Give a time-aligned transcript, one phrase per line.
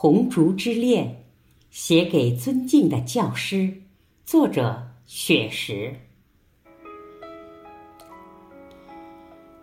[0.00, 1.24] 红烛之恋，
[1.72, 3.82] 写给尊敬的教师。
[4.24, 5.92] 作者：雪石。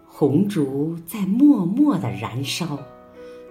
[0.05, 2.77] 红烛在默默的燃烧，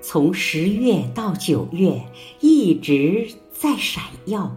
[0.03, 2.05] 从十月到九月，
[2.41, 4.55] 一直在闪耀。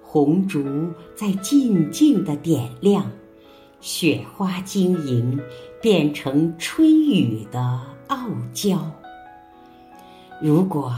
[0.00, 0.64] 红烛
[1.14, 3.12] 在静静的点亮，
[3.78, 5.38] 雪花晶莹，
[5.82, 8.90] 变成春雨的傲娇。
[10.40, 10.90] 如果。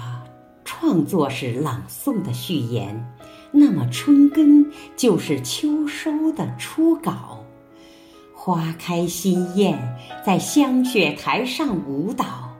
[0.86, 3.10] 创作是朗诵的序言，
[3.52, 7.42] 那么春耕就是秋收的初稿。
[8.34, 12.54] 花开心艳，在香雪台上舞蹈，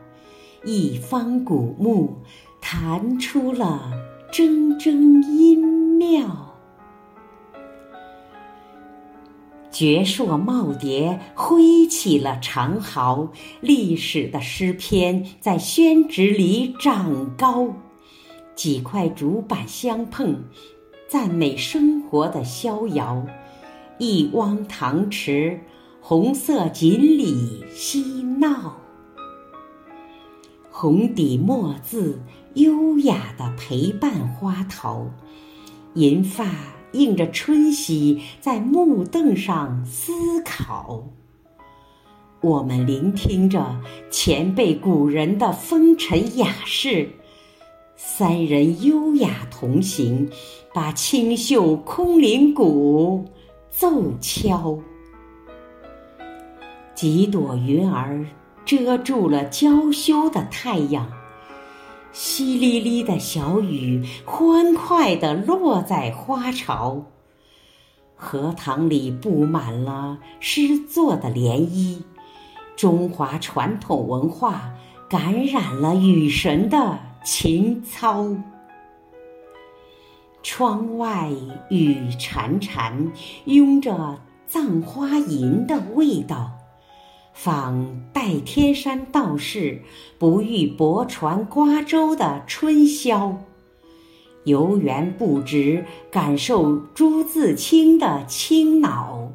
[0.64, 2.16] 一方古木
[2.62, 3.92] 弹出了
[4.32, 4.90] 铮铮
[5.28, 6.54] 音妙。
[9.70, 13.28] 绝硕耄耋挥起了长毫，
[13.60, 17.68] 历史的诗篇在宣纸里长高。
[18.54, 20.44] 几块竹板相碰，
[21.08, 23.24] 赞美生活的逍遥；
[23.98, 25.60] 一汪塘池，
[26.00, 28.76] 红色锦鲤嬉闹。
[30.70, 32.20] 红底墨字，
[32.54, 35.10] 优雅的陪伴花头；
[35.94, 36.46] 银发
[36.92, 40.12] 映着春熙，在木凳上思
[40.44, 41.04] 考。
[42.40, 47.08] 我们聆听着前辈古人的风尘雅事。
[48.06, 50.30] 三人优雅同行，
[50.74, 53.24] 把清秀空灵鼓
[53.70, 54.78] 奏敲。
[56.94, 58.26] 几朵云儿
[58.66, 61.10] 遮住了娇羞的太阳，
[62.12, 67.06] 淅沥沥的小雨欢快地落在花潮。
[68.14, 72.02] 荷塘里布满了诗作的涟漪，
[72.76, 74.74] 中华传统文化
[75.08, 76.98] 感染了雨神的。
[77.24, 78.36] 情操。
[80.42, 81.30] 窗外
[81.70, 83.10] 雨潺潺，
[83.46, 86.52] 拥着葬花吟的味道，
[87.32, 89.80] 仿代天山道士
[90.18, 93.38] 不遇泊船瓜洲的春宵，
[94.44, 99.32] 游园不值，感受朱自清的清脑，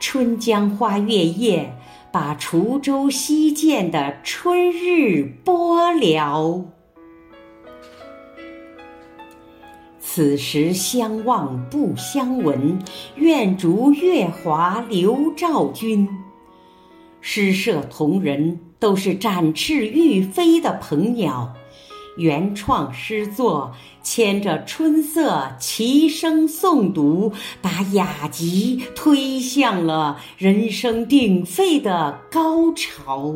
[0.00, 1.76] 春江花月夜，
[2.12, 6.64] 把滁州西涧的春日播了。
[10.14, 12.78] 此时相望不相闻，
[13.16, 16.08] 愿逐月华流照君。
[17.20, 21.52] 诗社同仁都是展翅欲飞的鹏鸟，
[22.16, 23.74] 原创诗作
[24.04, 33.34] 牵着春色齐声诵读，把雅集推向了人声鼎沸的高潮。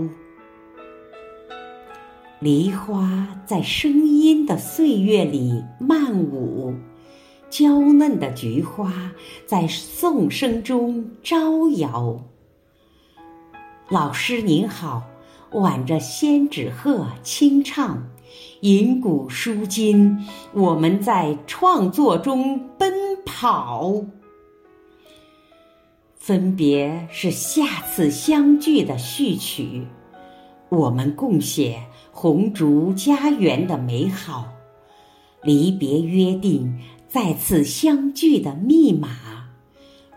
[2.41, 6.73] 梨花在声音的岁月里漫舞，
[7.51, 9.11] 娇嫩的菊花
[9.45, 12.23] 在颂声中招摇。
[13.89, 15.03] 老师您好，
[15.51, 18.07] 挽着仙纸鹤轻唱，
[18.61, 22.95] 吟古书今，我们在创作中奔
[23.27, 24.05] 跑。
[26.15, 29.89] 分别是下次相聚的序曲。
[30.69, 31.83] 我们共写
[32.21, 34.49] 红烛家园的美好，
[35.45, 39.09] 离别约定再次相聚的密码。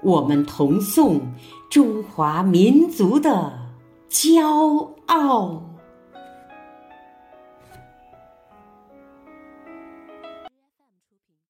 [0.01, 1.21] 我们同颂
[1.69, 3.53] 中华民族的
[4.09, 5.70] 骄傲。